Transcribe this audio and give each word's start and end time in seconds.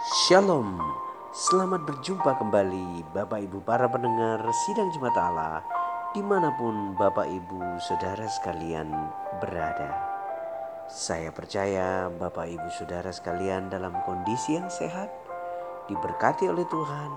Shalom, 0.00 0.80
selamat 1.28 1.84
berjumpa 1.84 2.40
kembali 2.40 3.04
Bapak 3.12 3.36
Ibu 3.44 3.60
para 3.68 3.84
pendengar 3.84 4.40
Sidang 4.64 4.88
Jumat 4.96 5.12
Allah 5.12 5.60
Di 6.16 6.24
mana 6.24 6.56
pun 6.56 6.96
Bapak 6.96 7.28
Ibu 7.28 7.76
Saudara 7.84 8.24
sekalian 8.24 8.88
berada. 9.44 9.92
Saya 10.88 11.28
percaya 11.28 12.08
Bapak 12.08 12.48
Ibu 12.48 12.64
Saudara 12.80 13.12
sekalian 13.12 13.68
dalam 13.68 13.92
kondisi 14.08 14.56
yang 14.56 14.72
sehat 14.72 15.12
Diberkati 15.92 16.48
oleh 16.48 16.64
Tuhan 16.72 17.10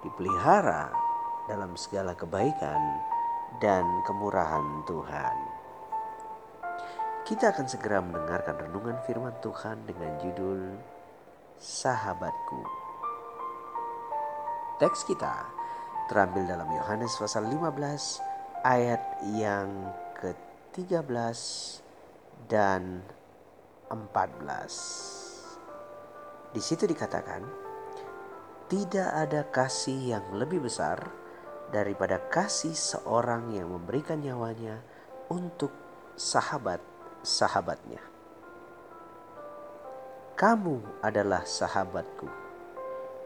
Dipelihara 0.00 0.96
dalam 1.44 1.76
segala 1.76 2.16
kebaikan 2.16 3.04
dan 3.60 3.84
kemurahan 4.08 4.64
Tuhan. 4.88 5.36
Kita 7.28 7.52
akan 7.52 7.68
segera 7.68 8.00
mendengarkan 8.00 8.64
renungan 8.64 8.96
firman 9.04 9.36
Tuhan 9.44 9.84
dengan 9.84 10.16
judul 10.24 10.93
sahabatku. 11.58 12.60
Teks 14.82 15.06
kita 15.06 15.46
terambil 16.10 16.44
dalam 16.44 16.68
Yohanes 16.68 17.16
pasal 17.16 17.48
15 17.48 18.20
ayat 18.64 19.02
yang 19.34 19.68
ke-13 20.20 21.38
dan 22.46 23.02
14. 23.88 26.54
Di 26.54 26.62
situ 26.62 26.86
dikatakan, 26.86 27.42
tidak 28.70 29.10
ada 29.10 29.42
kasih 29.50 30.16
yang 30.16 30.24
lebih 30.38 30.64
besar 30.64 31.02
daripada 31.74 32.22
kasih 32.30 32.72
seorang 32.72 33.52
yang 33.52 33.74
memberikan 33.74 34.22
nyawanya 34.22 34.80
untuk 35.30 35.70
sahabat-sahabatnya. 36.14 38.13
Kamu 40.44 41.00
adalah 41.00 41.48
sahabatku. 41.48 42.28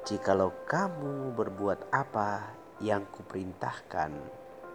Jikalau 0.06 0.54
kamu 0.70 1.34
berbuat 1.34 1.90
apa 1.90 2.54
yang 2.78 3.10
kuperintahkan 3.10 4.14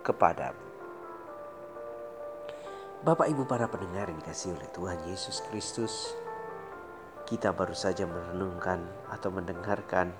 kepadamu. 0.03 0.67
Bapak 2.99 3.31
Ibu 3.31 3.47
para 3.47 3.71
pendengar 3.71 4.11
yang 4.11 4.19
dikasih 4.19 4.59
oleh 4.59 4.67
Tuhan 4.75 4.99
Yesus 5.07 5.39
Kristus, 5.47 6.19
kita 7.23 7.55
baru 7.55 7.71
saja 7.71 8.03
merenungkan 8.03 8.91
atau 9.07 9.31
mendengarkan 9.31 10.11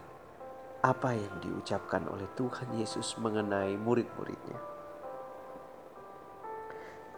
apa 0.79 1.19
yang 1.19 1.35
diucapkan 1.43 2.07
oleh 2.07 2.31
Tuhan 2.39 2.71
Yesus 2.79 3.19
mengenai 3.19 3.75
murid-muridnya. 3.75 4.63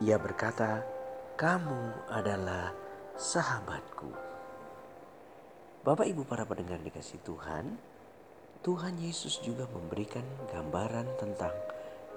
Ia 0.02 0.17
berkata, 0.17 0.81
"Kamu 1.38 2.09
adalah 2.09 2.73
sahabatku." 3.14 4.25
Bapak 5.86 6.09
Ibu 6.09 6.25
para 6.25 6.50
pendengar 6.50 6.81
dikasih 6.81 7.22
Tuhan, 7.22 7.78
Tuhan 8.66 8.97
Yesus 8.97 9.38
juga 9.45 9.69
memberikan 9.69 10.25
gambaran 10.50 11.05
tentang 11.22 11.53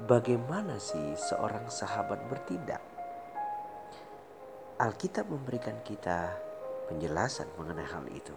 bagaimana 0.08 0.80
sih 0.80 1.12
seorang 1.12 1.69
sahabat 1.69 2.16
bertindak. 2.33 2.80
Alkitab 4.80 5.28
memberikan 5.28 5.77
kita 5.84 6.33
penjelasan 6.88 7.44
mengenai 7.60 7.84
hal 7.84 8.08
itu. 8.08 8.33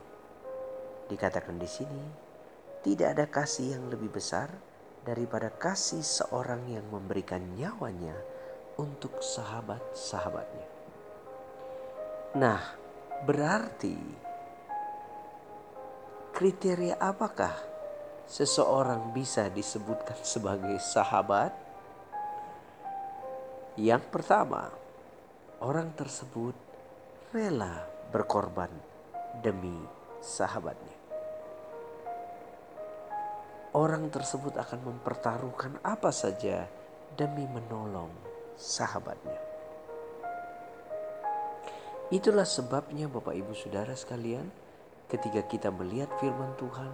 Dikatakan 1.08 1.56
di 1.56 1.70
sini, 1.72 2.04
tidak 2.84 3.16
ada 3.16 3.26
kasih 3.32 3.80
yang 3.80 3.88
lebih 3.88 4.12
besar 4.12 4.52
daripada 5.08 5.48
kasih 5.48 6.04
seorang 6.04 6.68
yang 6.68 6.84
memberikan 6.92 7.40
nyawanya 7.56 8.20
untuk 8.76 9.24
sahabat-sahabatnya. 9.24 10.68
Nah, 12.36 12.60
berarti 13.24 14.28
kriteria 16.42 16.98
apakah 16.98 17.54
seseorang 18.26 19.14
bisa 19.14 19.46
disebutkan 19.54 20.18
sebagai 20.26 20.74
sahabat? 20.82 21.54
Yang 23.78 24.10
pertama, 24.10 24.74
orang 25.62 25.94
tersebut 25.94 26.58
rela 27.30 27.86
berkorban 28.10 28.74
demi 29.46 29.86
sahabatnya. 30.18 30.98
Orang 33.78 34.10
tersebut 34.10 34.58
akan 34.58 34.82
mempertaruhkan 34.82 35.78
apa 35.86 36.10
saja 36.10 36.66
demi 37.14 37.46
menolong 37.46 38.10
sahabatnya. 38.58 39.38
Itulah 42.10 42.50
sebabnya 42.50 43.06
Bapak 43.06 43.38
Ibu 43.38 43.54
Saudara 43.54 43.94
sekalian, 43.94 44.61
ketika 45.12 45.44
kita 45.44 45.68
melihat 45.76 46.08
firman 46.24 46.56
Tuhan, 46.56 46.88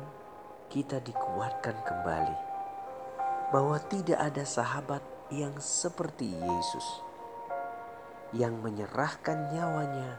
kita 0.74 0.98
dikuatkan 1.06 1.78
kembali 1.86 2.38
bahwa 3.54 3.78
tidak 3.86 4.18
ada 4.18 4.42
sahabat 4.42 5.06
yang 5.30 5.54
seperti 5.62 6.34
Yesus 6.34 7.06
yang 8.34 8.58
menyerahkan 8.60 9.54
nyawanya 9.54 10.18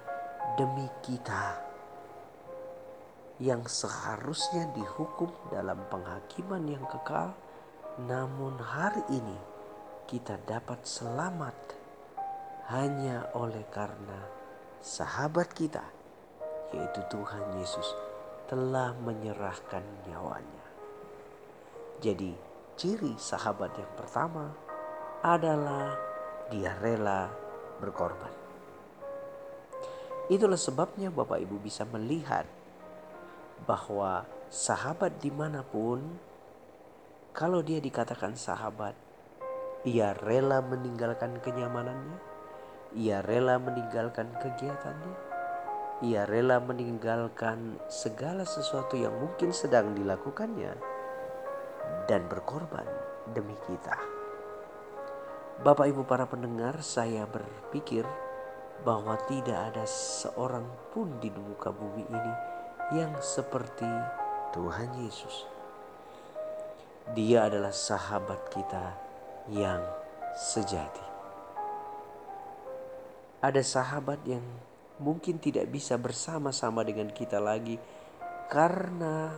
demi 0.55 0.87
kita 1.03 1.59
yang 3.43 3.67
seharusnya 3.67 4.71
dihukum 4.73 5.31
dalam 5.51 5.83
penghakiman 5.91 6.65
yang 6.71 6.87
kekal. 6.87 7.35
Namun 7.99 8.63
hari 8.63 9.03
ini 9.11 9.39
kita 10.07 10.39
dapat 10.47 10.87
selamat 10.87 11.55
hanya 12.71 13.27
oleh 13.35 13.67
karena 13.75 14.23
sahabat 14.79 15.51
kita 15.51 15.98
yaitu 16.73 17.01
Tuhan 17.09 17.45
Yesus, 17.57 17.97
telah 18.49 18.97
menyerahkan 19.05 19.85
nyawanya. 20.09 20.67
Jadi, 21.99 22.33
ciri 22.79 23.19
sahabat 23.19 23.75
yang 23.75 23.93
pertama 23.99 24.55
adalah 25.21 25.99
dia 26.49 26.73
rela 26.79 27.29
berkorban. 27.83 28.31
Itulah 30.29 30.61
sebabnya 30.61 31.09
Bapak 31.09 31.41
Ibu 31.41 31.57
bisa 31.59 31.89
melihat 31.89 32.45
bahwa 33.65 34.29
sahabat 34.53 35.19
di 35.19 35.33
mana 35.33 35.65
pun, 35.65 36.05
kalau 37.33 37.65
dia 37.65 37.81
dikatakan 37.81 38.37
sahabat, 38.37 38.95
ia 39.89 40.13
rela 40.15 40.61
meninggalkan 40.61 41.41
kenyamanannya, 41.41 42.19
ia 42.97 43.25
rela 43.25 43.57
meninggalkan 43.57 44.29
kegiatannya, 44.37 45.28
ia 45.99 46.23
rela 46.31 46.63
meninggalkan 46.63 47.75
segala 47.91 48.47
sesuatu 48.47 48.95
yang 48.95 49.15
mungkin 49.19 49.51
sedang 49.51 49.99
dilakukannya 49.99 50.79
dan 52.07 52.31
berkorban 52.31 52.87
demi 53.35 53.59
kita. 53.67 53.99
Bapak 55.59 55.91
Ibu 55.91 56.07
para 56.07 56.31
pendengar, 56.31 56.79
saya 56.87 57.27
berpikir 57.27 58.07
bahwa 58.87 59.19
tidak 59.27 59.75
ada 59.75 59.83
seorang 59.91 60.63
pun 60.95 61.19
di 61.19 61.35
muka 61.35 61.75
bumi 61.75 62.07
ini 62.07 62.35
yang 62.95 63.11
seperti 63.19 63.91
Tuhan 64.55 65.03
Yesus. 65.03 65.51
Dia 67.11 67.51
adalah 67.51 67.75
sahabat 67.75 68.55
kita 68.55 68.95
yang 69.51 69.83
sejati. 70.39 71.03
Ada 73.43 73.67
sahabat 73.67 74.23
yang 74.31 74.47
mungkin 74.99 75.39
tidak 75.39 75.71
bisa 75.71 75.95
bersama-sama 75.99 76.83
dengan 76.83 77.11
kita 77.11 77.39
lagi 77.39 77.79
karena 78.51 79.35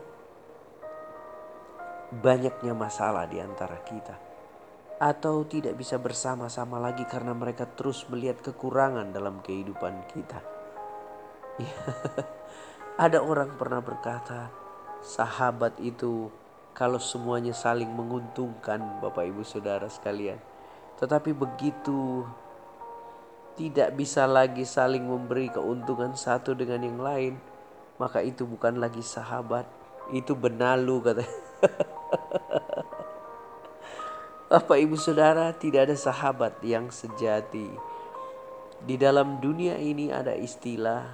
banyaknya 2.11 2.75
masalah 2.75 3.29
di 3.31 3.39
antara 3.39 3.79
kita 3.87 4.31
atau 5.01 5.49
tidak 5.49 5.81
bisa 5.81 5.97
bersama-sama 5.97 6.77
lagi 6.77 7.09
karena 7.09 7.33
mereka 7.33 7.65
terus 7.65 8.05
melihat 8.13 8.45
kekurangan 8.45 9.09
dalam 9.17 9.41
kehidupan 9.41 10.09
kita. 10.13 10.41
Ya, 11.61 11.77
ada 12.97 13.21
orang 13.21 13.53
pernah 13.61 13.85
berkata, 13.85 14.49
sahabat 15.05 15.77
itu 15.77 16.33
kalau 16.73 16.97
semuanya 16.97 17.53
saling 17.53 17.89
menguntungkan 17.93 19.01
Bapak 19.05 19.29
Ibu 19.29 19.45
Saudara 19.45 19.85
sekalian. 19.93 20.41
Tetapi 20.97 21.37
begitu 21.37 22.25
tidak 23.61 23.93
bisa 23.93 24.25
lagi 24.25 24.65
saling 24.65 25.05
memberi 25.05 25.53
keuntungan 25.53 26.17
satu 26.17 26.57
dengan 26.57 26.81
yang 26.81 26.97
lain, 26.97 27.35
maka 28.01 28.25
itu 28.25 28.49
bukan 28.49 28.81
lagi 28.81 29.05
sahabat, 29.05 29.69
itu 30.17 30.33
benalu 30.33 31.05
kata. 31.05 31.29
Bapak 34.49 34.81
Ibu 34.81 34.97
Saudara, 34.97 35.53
tidak 35.53 35.93
ada 35.93 35.97
sahabat 36.01 36.57
yang 36.65 36.89
sejati. 36.89 37.69
Di 38.81 38.97
dalam 38.97 39.45
dunia 39.45 39.77
ini 39.77 40.09
ada 40.09 40.33
istilah 40.33 41.05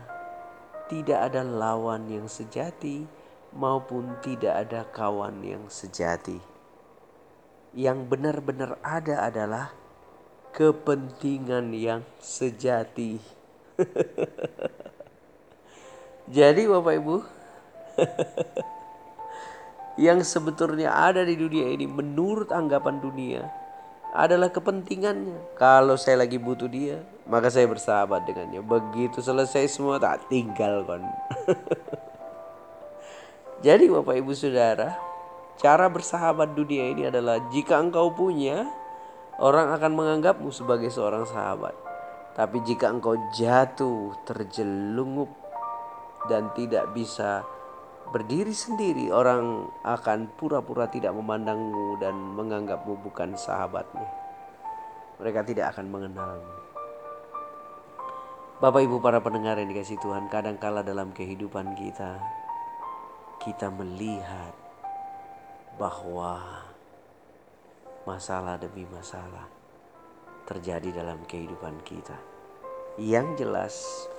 tidak 0.86 1.34
ada 1.34 1.42
lawan 1.42 2.06
yang 2.06 2.30
sejati 2.30 3.10
maupun 3.58 4.22
tidak 4.22 4.70
ada 4.70 4.86
kawan 4.94 5.42
yang 5.42 5.66
sejati. 5.66 6.38
Yang 7.74 8.06
benar-benar 8.06 8.78
ada 8.86 9.26
adalah 9.26 9.74
kepentingan 10.56 11.68
yang 11.76 12.00
sejati. 12.16 13.20
Jadi 16.36 16.64
Bapak 16.64 16.94
Ibu, 16.96 17.16
yang 20.08 20.24
sebetulnya 20.24 20.96
ada 20.96 21.28
di 21.28 21.36
dunia 21.36 21.68
ini 21.68 21.84
menurut 21.84 22.56
anggapan 22.56 23.04
dunia 23.04 23.44
adalah 24.16 24.48
kepentingannya. 24.48 25.60
Kalau 25.60 26.00
saya 26.00 26.24
lagi 26.24 26.40
butuh 26.40 26.72
dia, 26.72 27.04
maka 27.28 27.52
saya 27.52 27.68
bersahabat 27.68 28.24
dengannya. 28.24 28.64
Begitu 28.64 29.20
selesai 29.20 29.68
semua 29.68 30.00
tak 30.00 30.24
tinggal 30.32 30.88
kan. 30.88 31.04
Jadi 33.66 33.92
Bapak 33.92 34.24
Ibu 34.24 34.32
Saudara, 34.32 34.96
cara 35.60 35.84
bersahabat 35.92 36.56
dunia 36.56 36.96
ini 36.96 37.12
adalah 37.12 37.44
jika 37.52 37.76
engkau 37.76 38.08
punya, 38.16 38.64
orang 39.40 39.72
akan 39.76 39.92
menganggapmu 39.92 40.48
sebagai 40.52 40.88
seorang 40.88 41.28
sahabat. 41.28 41.74
Tapi 42.36 42.60
jika 42.68 42.92
engkau 42.92 43.16
jatuh, 43.32 44.12
terjelungup 44.28 45.32
dan 46.28 46.52
tidak 46.52 46.92
bisa 46.92 47.44
berdiri 48.12 48.52
sendiri, 48.52 49.08
orang 49.08 49.72
akan 49.82 50.28
pura-pura 50.36 50.86
tidak 50.92 51.16
memandangmu 51.16 51.96
dan 52.00 52.12
menganggapmu 52.12 53.00
bukan 53.00 53.32
sahabatnya. 53.34 54.08
Mereka 55.16 55.48
tidak 55.48 55.72
akan 55.72 55.86
mengenalmu. 55.88 56.54
Bapak 58.56 58.84
Ibu 58.84 59.00
para 59.04 59.20
pendengar 59.20 59.60
yang 59.60 59.68
dikasih 59.68 60.00
Tuhan, 60.00 60.32
kadangkala 60.32 60.80
dalam 60.80 61.12
kehidupan 61.12 61.76
kita 61.76 62.20
kita 63.46 63.70
melihat 63.70 64.50
bahwa 65.78 66.65
masalah 68.06 68.54
demi 68.54 68.86
masalah 68.86 69.50
terjadi 70.46 71.02
dalam 71.02 71.26
kehidupan 71.26 71.82
kita. 71.82 72.14
Yang 72.96 73.44
jelas 73.44 73.74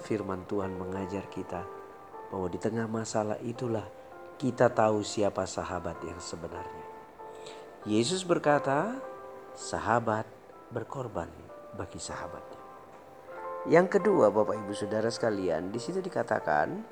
firman 0.06 0.44
Tuhan 0.46 0.76
mengajar 0.76 1.26
kita 1.32 1.64
bahwa 2.30 2.52
di 2.52 2.60
tengah 2.60 2.86
masalah 2.86 3.40
itulah 3.42 3.88
kita 4.38 4.70
tahu 4.70 5.02
siapa 5.02 5.48
sahabat 5.48 5.98
yang 6.04 6.20
sebenarnya. 6.20 6.86
Yesus 7.88 8.22
berkata, 8.28 9.00
sahabat 9.56 10.28
berkorban 10.70 11.32
bagi 11.74 11.98
sahabatnya. 11.98 12.60
Yang 13.72 13.98
kedua, 13.98 14.30
Bapak 14.30 14.60
Ibu 14.62 14.76
Saudara 14.76 15.08
sekalian, 15.10 15.74
di 15.74 15.80
situ 15.82 16.04
dikatakan, 16.04 16.84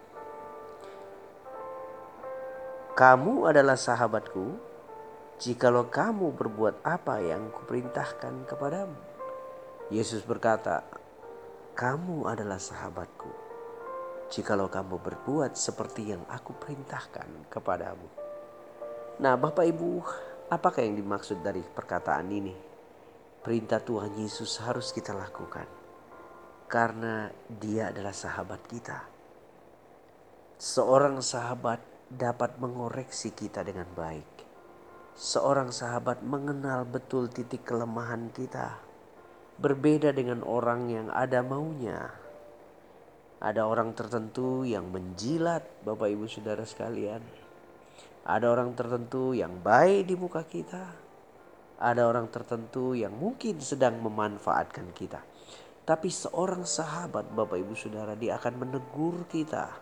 "Kamu 2.97 3.45
adalah 3.45 3.77
sahabatku 3.77 4.74
jikalau 5.41 5.87
kamu 5.91 6.35
berbuat 6.35 6.83
apa 6.85 7.21
yang 7.23 7.51
kuperintahkan 7.51 8.47
kepadamu." 8.47 8.97
Yesus 9.89 10.25
berkata, 10.25 10.81
"Kamu 11.77 12.25
adalah 12.25 12.57
sahabatku 12.57 13.45
jikalau 14.29 14.67
kamu 14.69 14.97
berbuat 15.01 15.53
seperti 15.53 16.11
yang 16.15 16.23
aku 16.27 16.57
perintahkan 16.57 17.47
kepadamu. 17.49 18.07
Nah, 19.21 19.37
Bapak 19.37 19.63
Ibu, 19.63 20.01
apakah 20.51 20.83
yang 20.83 20.97
dimaksud 20.97 21.39
dari 21.45 21.61
perkataan 21.61 22.27
ini? 22.33 22.55
Perintah 23.45 23.77
Tuhan 23.77 24.17
Yesus 24.17 24.57
harus 24.65 24.89
kita 24.89 25.13
lakukan 25.13 25.69
karena 26.65 27.29
Dia 27.45 27.93
adalah 27.93 28.11
sahabat 28.11 28.65
kita. 28.65 29.05
Seorang 30.57 31.21
sahabat 31.21 31.77
dapat 32.09 32.57
mengoreksi 32.57 33.31
kita 33.37 33.61
dengan 33.61 33.85
baik. 33.93 34.34
Seorang 35.15 35.71
sahabat 35.71 36.27
mengenal 36.27 36.83
betul 36.83 37.31
titik 37.31 37.63
kelemahan 37.63 38.35
kita. 38.35 38.83
Berbeda 39.55 40.11
dengan 40.11 40.43
orang 40.43 40.91
yang 40.91 41.07
ada 41.07 41.39
maunya, 41.39 42.11
ada 43.39 43.63
orang 43.63 43.95
tertentu 43.95 44.67
yang 44.67 44.91
menjilat 44.91 45.63
Bapak 45.87 46.11
Ibu 46.11 46.27
Saudara 46.27 46.67
sekalian. 46.67 47.23
Ada 48.27 48.43
orang 48.51 48.75
tertentu 48.75 49.31
yang 49.31 49.63
baik 49.63 50.11
di 50.11 50.19
muka 50.19 50.43
kita. 50.43 50.83
Ada 51.79 52.11
orang 52.11 52.27
tertentu 52.27 52.91
yang 52.91 53.15
mungkin 53.15 53.63
sedang 53.63 54.03
memanfaatkan 54.03 54.91
kita. 54.91 55.23
Tapi 55.87 56.11
seorang 56.11 56.67
sahabat 56.67 57.31
Bapak 57.31 57.55
Ibu 57.55 57.71
Saudara 57.71 58.19
dia 58.19 58.35
akan 58.35 58.67
menegur 58.67 59.23
kita. 59.31 59.79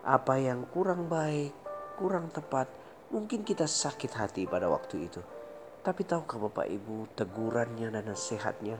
Apa 0.00 0.40
yang 0.40 0.64
kurang 0.72 1.12
baik, 1.12 1.52
kurang 2.00 2.32
tepat, 2.32 2.72
mungkin 3.12 3.44
kita 3.44 3.68
sakit 3.68 4.16
hati 4.16 4.48
pada 4.48 4.66
waktu 4.72 5.06
itu. 5.06 5.20
Tapi 5.84 6.02
tahukah 6.02 6.48
Bapak 6.48 6.66
Ibu 6.66 7.12
tegurannya 7.14 7.92
dan 7.92 8.08
nasihatnya 8.08 8.78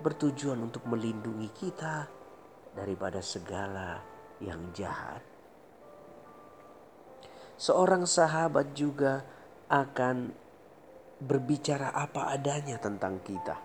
bertujuan 0.00 0.60
untuk 0.60 0.84
melindungi 0.86 1.48
kita, 1.50 2.08
daripada 2.74 3.22
segala 3.22 4.02
yang 4.42 4.74
jahat. 4.74 5.22
Seorang 7.54 8.02
sahabat 8.04 8.74
juga 8.74 9.22
akan 9.70 10.34
berbicara 11.22 11.94
apa 11.94 12.34
adanya 12.34 12.76
tentang 12.82 13.22
kita. 13.22 13.56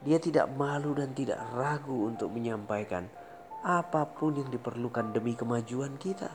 Dia 0.00 0.16
tidak 0.16 0.48
malu 0.56 0.96
dan 0.96 1.12
tidak 1.12 1.44
ragu 1.52 2.08
untuk 2.08 2.32
menyampaikan 2.32 3.04
apa 3.60 4.08
pun 4.16 4.40
yang 4.40 4.48
diperlukan 4.48 5.12
demi 5.12 5.36
kemajuan 5.36 6.00
kita. 6.00 6.32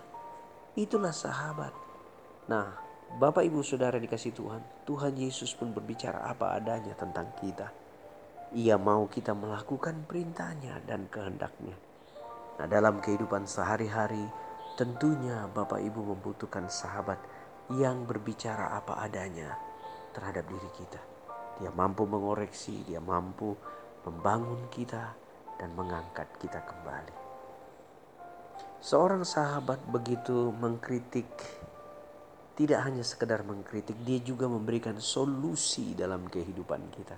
Itulah 0.78 1.10
sahabat. 1.10 1.74
Nah, 2.46 2.78
Bapak 3.16 3.42
Ibu 3.48 3.66
Saudara 3.66 3.98
dikasih 3.98 4.36
Tuhan, 4.36 4.62
Tuhan 4.86 5.14
Yesus 5.18 5.56
pun 5.56 5.72
berbicara 5.72 6.30
apa 6.30 6.54
adanya 6.58 6.94
tentang 6.94 7.32
kita. 7.40 7.72
Ia 8.54 8.78
mau 8.78 9.10
kita 9.10 9.34
melakukan 9.34 10.06
perintahnya 10.06 10.84
dan 10.86 11.10
kehendaknya. 11.10 11.74
Nah 12.56 12.68
dalam 12.70 13.04
kehidupan 13.04 13.50
sehari-hari 13.50 14.22
tentunya 14.80 15.48
Bapak 15.52 15.80
Ibu 15.82 16.16
membutuhkan 16.16 16.72
sahabat 16.72 17.20
yang 17.74 18.06
berbicara 18.06 18.78
apa 18.78 19.02
adanya 19.02 19.58
terhadap 20.14 20.46
diri 20.48 20.70
kita. 20.78 21.02
Dia 21.60 21.72
mampu 21.72 22.04
mengoreksi, 22.06 22.84
dia 22.86 23.00
mampu 23.00 23.56
membangun 24.06 24.70
kita 24.70 25.16
dan 25.58 25.72
mengangkat 25.74 26.28
kita 26.38 26.62
kembali. 26.62 27.16
Seorang 28.84 29.26
sahabat 29.26 29.82
begitu 29.90 30.54
mengkritik 30.54 31.28
tidak 32.56 32.88
hanya 32.88 33.04
sekedar 33.04 33.44
mengkritik, 33.44 34.00
dia 34.08 34.24
juga 34.24 34.48
memberikan 34.48 34.96
solusi 35.04 35.92
dalam 35.92 36.32
kehidupan 36.32 36.88
kita. 36.96 37.16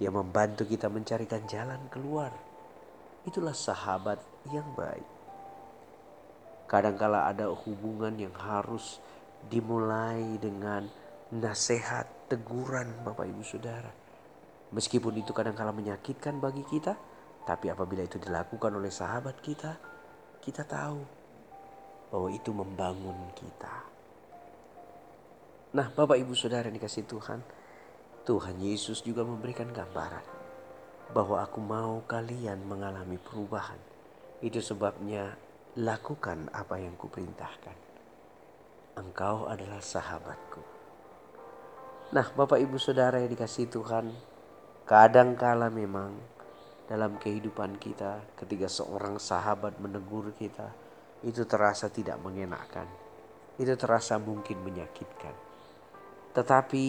Dia 0.00 0.08
membantu 0.08 0.64
kita 0.64 0.88
mencarikan 0.88 1.44
jalan 1.44 1.92
keluar. 1.92 2.32
Itulah 3.28 3.52
sahabat 3.52 4.16
yang 4.48 4.64
baik. 4.72 5.04
Kadangkala 6.64 7.28
ada 7.28 7.52
hubungan 7.52 8.16
yang 8.16 8.32
harus 8.32 8.96
dimulai 9.52 10.40
dengan 10.40 10.88
nasihat, 11.36 12.08
teguran 12.28 12.88
Bapak 13.04 13.28
Ibu 13.28 13.44
Saudara. 13.44 13.92
Meskipun 14.72 15.16
itu 15.16 15.32
kadangkala 15.32 15.72
menyakitkan 15.72 16.40
bagi 16.40 16.64
kita, 16.64 16.92
tapi 17.48 17.72
apabila 17.72 18.04
itu 18.04 18.20
dilakukan 18.20 18.72
oleh 18.76 18.92
sahabat 18.92 19.40
kita, 19.40 19.76
kita 20.44 20.64
tahu 20.68 21.00
bahwa 22.12 22.28
itu 22.32 22.52
membangun 22.52 23.32
kita. 23.32 23.97
Nah, 25.68 25.92
Bapak 25.92 26.16
Ibu 26.16 26.32
Saudara 26.32 26.64
yang 26.72 26.80
dikasih 26.80 27.04
Tuhan, 27.04 27.44
Tuhan 28.24 28.56
Yesus 28.56 29.04
juga 29.04 29.20
memberikan 29.20 29.68
gambaran 29.68 30.24
bahwa 31.12 31.44
aku 31.44 31.60
mau 31.60 32.00
kalian 32.08 32.64
mengalami 32.64 33.20
perubahan. 33.20 33.76
Itu 34.40 34.64
sebabnya 34.64 35.36
lakukan 35.76 36.48
apa 36.56 36.80
yang 36.80 36.96
kuperintahkan. 36.96 37.76
Engkau 38.96 39.44
adalah 39.44 39.84
sahabatku. 39.84 40.64
Nah 42.16 42.32
Bapak 42.32 42.64
Ibu 42.64 42.80
Saudara 42.80 43.20
yang 43.20 43.28
dikasih 43.28 43.68
Tuhan, 43.68 44.08
kadangkala 44.88 45.68
memang 45.68 46.16
dalam 46.88 47.20
kehidupan 47.20 47.76
kita 47.76 48.24
ketika 48.40 48.72
seorang 48.72 49.20
sahabat 49.20 49.76
menegur 49.84 50.32
kita, 50.32 50.72
itu 51.20 51.44
terasa 51.44 51.92
tidak 51.92 52.16
mengenakan. 52.24 52.88
Itu 53.60 53.76
terasa 53.76 54.16
mungkin 54.16 54.64
menyakitkan. 54.64 55.47
Tetapi 56.38 56.86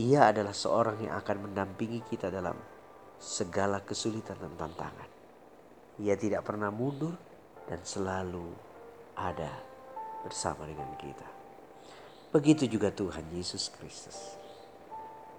ia 0.00 0.32
adalah 0.32 0.56
seorang 0.56 1.04
yang 1.04 1.20
akan 1.20 1.44
mendampingi 1.44 2.00
kita 2.08 2.32
dalam 2.32 2.56
segala 3.20 3.84
kesulitan 3.84 4.40
dan 4.40 4.56
tantangan. 4.56 5.10
Ia 6.00 6.16
tidak 6.16 6.40
pernah 6.48 6.72
mundur 6.72 7.12
dan 7.68 7.84
selalu 7.84 8.48
ada 9.12 9.52
bersama 10.24 10.64
dengan 10.64 10.88
kita. 10.96 11.28
Begitu 12.32 12.64
juga 12.64 12.88
Tuhan 12.88 13.28
Yesus 13.28 13.68
Kristus. 13.76 14.40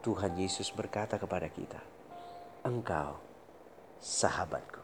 Tuhan 0.05 0.37
Yesus 0.37 0.69
berkata 0.69 1.17
kepada 1.17 1.49
kita, 1.49 1.81
"Engkau 2.61 3.17
sahabatku." 3.97 4.78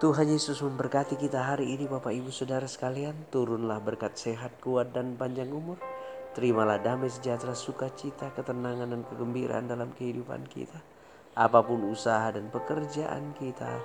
Tuhan 0.00 0.32
Yesus 0.32 0.64
memberkati 0.64 1.20
kita 1.20 1.44
hari 1.44 1.76
ini 1.76 1.84
Bapak 1.84 2.16
Ibu 2.16 2.32
Saudara 2.32 2.64
sekalian. 2.64 3.28
Turunlah 3.28 3.84
berkat 3.84 4.16
sehat, 4.16 4.56
kuat 4.64 4.96
dan 4.96 5.20
panjang 5.20 5.52
umur 5.52 5.76
Terimalah 6.30 6.78
damai 6.78 7.10
sejahtera, 7.10 7.58
sukacita, 7.58 8.30
ketenangan 8.30 8.94
dan 8.94 9.02
kegembiraan 9.02 9.66
dalam 9.66 9.90
kehidupan 9.98 10.46
kita. 10.46 10.78
Apa 11.34 11.58
pun 11.58 11.90
usaha 11.90 12.30
dan 12.30 12.46
pekerjaan 12.54 13.34
kita, 13.34 13.82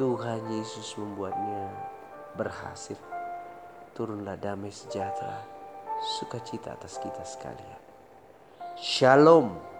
Tuhan 0.00 0.48
Yesus 0.48 0.96
membuatnya 0.96 1.70
berhasil. 2.40 2.96
turunlah 3.94 4.34
damai 4.34 4.74
sejahtera, 4.74 5.38
sukacita 6.18 6.74
atas 6.74 6.98
kita 6.98 7.22
sekalian. 7.22 7.82
Shalom. 8.74 9.73